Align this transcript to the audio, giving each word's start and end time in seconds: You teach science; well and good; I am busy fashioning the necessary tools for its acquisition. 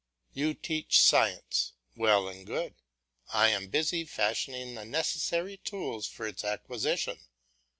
You 0.33 0.55
teach 0.55 0.99
science; 0.99 1.73
well 1.95 2.27
and 2.27 2.43
good; 2.43 2.73
I 3.31 3.49
am 3.49 3.67
busy 3.67 4.03
fashioning 4.03 4.73
the 4.73 4.83
necessary 4.83 5.57
tools 5.57 6.07
for 6.07 6.25
its 6.25 6.43
acquisition. 6.43 7.19